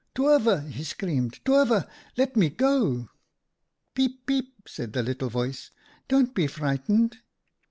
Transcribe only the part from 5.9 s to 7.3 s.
'don't be frightened.'